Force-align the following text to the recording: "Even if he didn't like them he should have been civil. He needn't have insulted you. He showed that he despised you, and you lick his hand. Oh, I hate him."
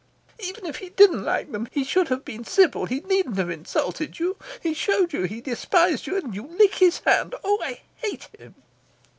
"Even 0.39 0.65
if 0.65 0.77
he 0.77 0.89
didn't 0.89 1.23
like 1.23 1.51
them 1.51 1.67
he 1.71 1.83
should 1.83 2.07
have 2.07 2.25
been 2.25 2.43
civil. 2.43 2.85
He 2.87 3.01
needn't 3.01 3.37
have 3.37 3.51
insulted 3.51 4.17
you. 4.17 4.35
He 4.59 4.73
showed 4.73 5.11
that 5.11 5.29
he 5.29 5.41
despised 5.41 6.07
you, 6.07 6.17
and 6.17 6.33
you 6.33 6.41
lick 6.47 6.73
his 6.73 7.01
hand. 7.05 7.35
Oh, 7.43 7.59
I 7.63 7.81
hate 7.97 8.27
him." 8.35 8.55